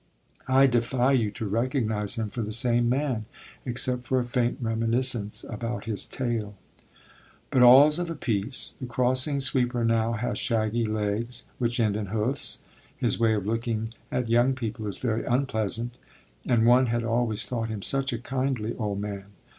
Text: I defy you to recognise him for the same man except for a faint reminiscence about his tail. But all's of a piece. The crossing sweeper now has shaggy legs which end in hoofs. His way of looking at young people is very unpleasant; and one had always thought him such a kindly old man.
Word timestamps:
I 0.47 0.65
defy 0.65 1.11
you 1.11 1.29
to 1.33 1.45
recognise 1.45 2.17
him 2.17 2.31
for 2.31 2.41
the 2.41 2.51
same 2.51 2.89
man 2.89 3.27
except 3.67 4.07
for 4.07 4.19
a 4.19 4.25
faint 4.25 4.57
reminiscence 4.59 5.43
about 5.47 5.85
his 5.85 6.05
tail. 6.05 6.55
But 7.51 7.61
all's 7.61 7.99
of 7.99 8.09
a 8.09 8.15
piece. 8.15 8.71
The 8.81 8.87
crossing 8.87 9.39
sweeper 9.39 9.85
now 9.85 10.13
has 10.13 10.39
shaggy 10.39 10.85
legs 10.87 11.45
which 11.59 11.79
end 11.79 11.95
in 11.95 12.07
hoofs. 12.07 12.63
His 12.97 13.19
way 13.19 13.35
of 13.35 13.45
looking 13.45 13.93
at 14.11 14.27
young 14.27 14.55
people 14.55 14.87
is 14.87 14.97
very 14.97 15.23
unpleasant; 15.23 15.99
and 16.47 16.65
one 16.65 16.87
had 16.87 17.03
always 17.03 17.45
thought 17.45 17.67
him 17.69 17.83
such 17.83 18.11
a 18.11 18.17
kindly 18.17 18.73
old 18.79 18.99
man. 18.99 19.25